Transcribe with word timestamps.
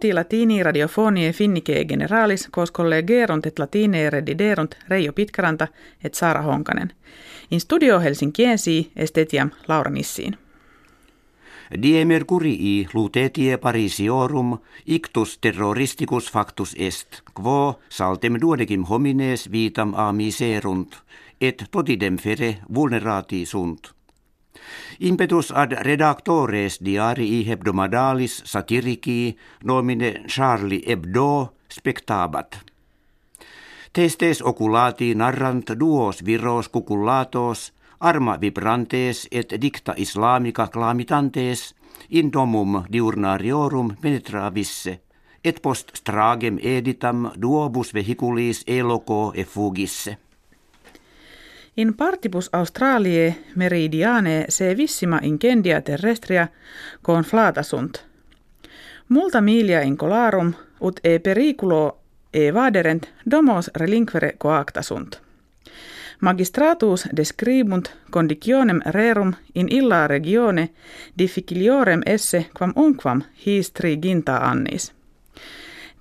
ti 0.00 0.12
latini 0.12 0.62
radiofonie 0.62 1.32
finnike 1.32 1.84
generalis, 1.84 2.48
kos 2.50 2.70
kollegerunt 2.70 3.46
et 3.46 3.58
latine 3.58 4.10
rediderunt 4.10 4.74
Reijo 4.88 5.12
Pitkaranta 5.12 5.68
et 6.04 6.14
Saara 6.14 6.42
Honkanen. 6.42 6.92
In 7.50 7.60
studio 7.60 8.00
Helsinkiensi 8.00 8.92
estetiam 8.96 9.50
Laura 9.68 9.90
Nissiin. 9.90 10.36
Die 11.82 12.04
mercurii 12.04 12.88
lutetie 12.94 13.56
parisiorum 13.56 14.58
ictus 14.86 15.38
terroristicus 15.38 16.32
factus 16.32 16.74
est, 16.78 17.22
quo 17.34 17.80
saltem 17.88 18.36
duodecim 18.40 18.84
homines 18.84 19.50
vitam 19.52 19.94
a 19.94 20.12
miserunt, 20.12 20.96
et 21.40 21.64
totidem 21.70 22.18
fere 22.18 22.58
vulnerati 22.74 23.46
sunt. 23.46 23.94
Impetus 25.00 25.50
ad 25.50 25.72
redactores 25.72 26.78
diarii 26.84 27.46
hebdomadalis 27.48 28.42
satirici 28.44 29.36
nomine 29.64 30.24
Charlie 30.28 30.82
Hebdo 30.86 31.54
spectabat. 31.68 32.72
Testes 33.92 34.42
oculati 34.42 35.14
narrant 35.14 35.70
duos 35.78 36.24
viros 36.24 36.68
cucullatos, 36.68 37.72
arma 38.00 38.38
vibrantes 38.40 39.28
et 39.30 39.52
dicta 39.60 39.94
islamica 39.96 40.68
clamitantes, 40.68 41.74
in 42.08 42.30
domum 42.32 42.84
diurnariorum 42.92 43.96
penetravisse, 44.00 45.00
et 45.44 45.62
post 45.62 45.96
stragem 45.96 46.58
editam 46.62 47.30
duobus 47.36 47.94
vehiculis 47.94 48.64
eloco 48.66 49.32
effugisse. 49.34 50.18
In 51.76 51.94
partibus 51.94 52.50
Australiae 52.52 53.34
meridiane 53.54 54.44
se 54.48 54.76
vissima 54.76 55.18
incendia 55.22 55.80
terrestria 55.80 56.48
flata 57.24 57.62
sunt. 57.62 58.04
Multa 59.08 59.40
milia 59.40 59.80
in 59.80 59.96
colarum 59.96 60.52
ut 60.80 61.00
e 61.04 61.18
periculo 61.18 61.98
e 62.34 62.54
vaderent 62.54 63.06
domos 63.30 63.70
relinquere 63.74 64.34
coacta 64.38 64.82
sunt. 64.82 65.20
Magistratus 66.20 67.08
describunt 67.16 67.96
conditionem 68.10 68.80
rerum 68.86 69.32
in 69.54 69.68
illa 69.68 70.06
regione 70.06 70.68
difficiliorem 71.18 72.00
esse 72.06 72.46
quam 72.58 72.72
unquam 72.76 73.22
his 73.46 73.72
ginta 74.02 74.36
annis. 74.36 74.92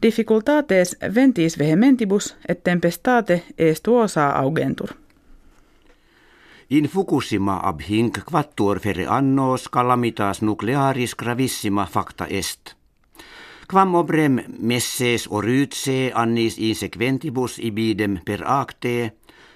Difficultates 0.02 0.98
ventis 1.16 1.60
vehementibus 1.60 2.36
et 2.48 2.64
tempestate 2.64 3.44
est 3.58 3.84
tuosa 3.84 4.30
augentur. 4.30 4.90
In 6.74 6.88
Fukushima 6.88 7.60
abhing 7.68 8.14
quattuor 8.24 8.80
fere 8.80 9.04
annos 9.08 9.68
calamitas 9.70 10.42
nuclearis 10.42 11.16
gravissima 11.20 11.86
facta 11.86 12.28
est. 12.30 12.76
Quam 13.68 13.96
obrem 13.96 14.40
messes 14.60 15.28
orytse 15.28 16.12
annis 16.16 16.56
insequentibus 16.58 17.60
ibidem 17.60 18.20
per 18.26 18.46
acte, 18.48 19.12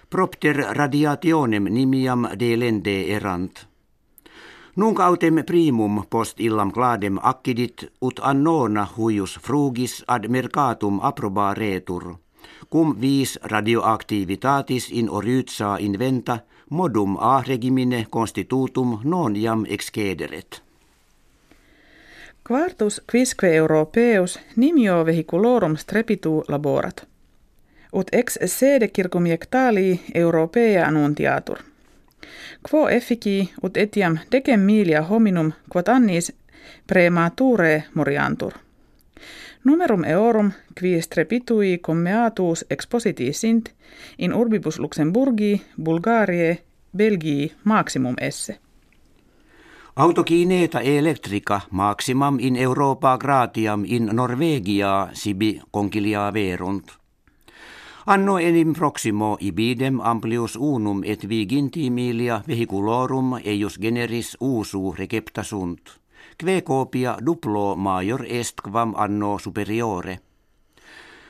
propter 0.10 0.60
radiationem 0.76 1.64
nimiam 1.64 2.28
delende 2.40 2.98
erant. 3.16 3.64
Nunc 4.76 5.00
autem 5.00 5.40
primum 5.48 6.04
post 6.10 6.40
illam 6.40 6.72
cladem 6.72 7.16
accidit 7.24 7.94
ut 8.02 8.20
annona 8.20 8.84
huius 8.98 9.40
frugis 9.40 10.04
ad 10.08 10.28
mercatum 10.28 11.00
approbaretur, 11.00 12.18
cum 12.72 12.98
vis 13.02 13.40
radioactivitatis 13.44 14.92
in 14.92 15.10
orytsa 15.10 15.78
inventa– 15.80 16.40
modum 16.70 17.18
a 17.20 17.44
regimine 17.48 18.06
constitutum 18.10 19.00
non 19.04 19.36
jam 19.36 19.66
excederet. 19.70 20.62
Quartus 22.48 23.02
quisque 23.12 23.56
europeus 23.56 24.40
nimio 24.56 25.06
vehiculorum 25.06 25.78
strepitu 25.78 26.44
laborat. 26.48 27.08
Ut 27.94 28.08
ex 28.12 28.38
sede 28.46 28.88
circumjectali 28.88 30.02
europea 30.14 30.88
annuntiatur. 30.88 31.58
Quo 32.70 32.88
effici 32.90 33.50
ut 33.64 33.78
etiam 33.78 34.18
decem 34.32 34.60
milia 34.60 35.02
hominum 35.02 35.52
quod 35.70 35.88
annis 35.88 36.34
premature 36.88 37.84
moriantur. 37.94 38.65
Numerum 39.64 40.04
eorum 40.04 40.52
qui 40.80 41.02
strepitui 41.02 41.78
commeatus 41.78 42.66
expositi 42.70 43.34
sint 43.34 43.70
in 44.18 44.34
urbibus 44.34 44.80
Luxemburgi, 44.80 45.62
Bulgarie, 45.84 46.58
Belgii 46.98 47.52
maximum 47.64 48.16
esse. 48.22 48.60
Autokineeta 49.96 50.82
electrica 50.82 51.62
maximum 51.72 52.40
in 52.40 52.56
Europa 52.56 53.18
gratiam 53.18 53.84
in 53.86 54.10
Norvegia 54.14 55.10
sibi 55.14 55.62
conchilia 55.72 56.34
verunt. 56.34 56.92
Anno 58.06 58.38
enim 58.38 58.74
proximo 58.74 59.38
ibidem 59.40 60.00
amplius 60.04 60.56
unum 60.56 61.02
et 61.04 61.30
viginti 61.30 61.90
milia 61.90 62.42
vehiculorum 62.48 63.34
eius 63.44 63.80
generis 63.82 64.38
usu 64.40 64.96
recepta 64.98 65.44
sunt 65.44 66.05
kve 66.38 66.62
copia 66.62 67.18
duplo 67.26 67.76
major 67.76 68.26
est 68.30 68.62
quam 68.62 68.94
anno 68.98 69.38
superiore. 69.38 70.20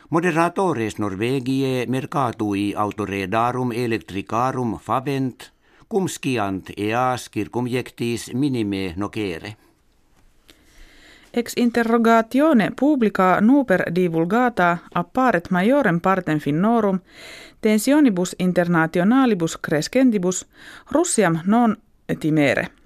Moderatores 0.10 1.00
Norvegie 1.00 1.86
mercatui 1.88 2.74
autoredarum 2.78 3.72
electricarum 3.72 4.78
favent, 4.80 5.52
cum 5.90 6.08
sciant 6.08 6.70
eas 6.78 7.30
circumjectis 7.34 8.34
minime 8.34 8.94
nocere. 8.96 9.56
Ex 11.34 11.54
interrogatione 11.58 12.72
publica 12.80 13.42
nuper 13.42 13.84
divulgata 13.96 14.78
apparet 14.94 15.50
majorem 15.50 16.00
partem 16.00 16.40
finnorum 16.40 17.00
tensionibus 17.62 18.36
internationalibus 18.40 19.58
crescentibus 19.58 20.46
Russiam 20.92 21.40
non 21.46 21.78
timere– 22.20 22.68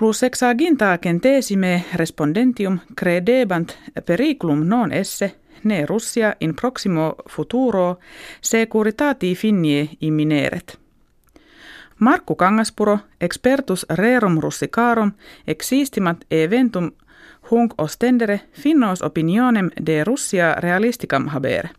Plus 0.00 0.18
sexaginta 0.18 0.98
centesime 0.98 1.84
respondentium 1.94 2.78
credebant 2.94 3.78
periculum 4.06 4.62
non 4.68 4.92
esse 4.92 5.34
ne 5.62 5.86
Russia 5.86 6.34
in 6.38 6.54
proximo 6.54 7.16
futuro 7.28 7.98
securitati 8.40 9.34
finnie 9.34 9.88
immineret. 10.00 10.78
Markku 11.98 12.34
Kangaspuro, 12.34 12.98
expertus 13.20 13.86
rerum 13.88 14.38
russicarum, 14.40 15.12
existimat 15.46 16.24
eventum 16.30 16.90
hunk 17.50 17.74
ostendere 17.78 18.40
finnos 18.52 19.02
opinionem 19.02 19.68
de 19.86 20.04
Russia 20.04 20.54
realisticam 20.54 21.28
habere. 21.28 21.70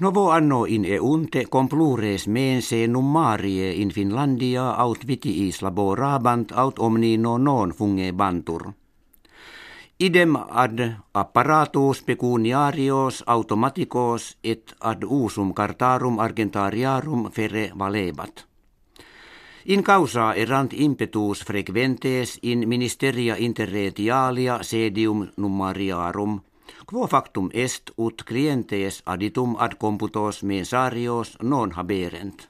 Novo 0.00 0.30
anno 0.30 0.64
in 0.64 0.84
eunte 0.86 1.46
complures 1.48 2.26
mense 2.26 2.86
nummarie 2.86 3.72
in 3.82 3.90
Finlandia 3.92 4.70
aut 4.84 5.04
vitiis 5.04 5.60
laborabant 5.60 6.54
aut 6.56 6.78
omnino 6.78 7.36
non 7.36 7.74
bantur. 8.14 8.72
Idem 9.98 10.36
ad 10.36 10.80
apparatus 11.12 12.02
pecuniarios 12.02 13.22
automaticos 13.26 14.38
et 14.42 14.74
ad 14.80 15.04
usum 15.04 15.52
cartarum 15.52 16.18
argentariarum 16.18 17.30
fere 17.30 17.70
valebat. 17.78 18.46
In 19.66 19.82
causa 19.82 20.32
erant 20.32 20.72
impetus 20.72 21.44
frequentes 21.44 22.38
in 22.42 22.68
ministeria 22.68 23.36
interretialia 23.36 24.62
sedium 24.62 25.28
nummariarum– 25.36 26.40
Quo 26.86 27.06
factum 27.06 27.50
est 27.52 27.90
ut 27.98 28.22
clientes 28.24 29.02
aditum 29.06 29.56
ad 29.58 29.76
computos 29.78 30.42
mensarios 30.42 31.36
non 31.42 31.72
haberent. 31.76 32.48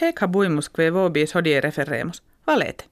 Hec 0.00 0.22
habuimus 0.22 0.68
que 0.68 0.90
vobis 0.90 1.34
hodie 1.34 1.60
referemus. 1.60 2.22
Valete. 2.46 2.84